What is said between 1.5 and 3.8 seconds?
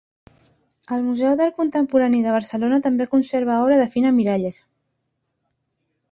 Contemporani de Barcelona també conserva obra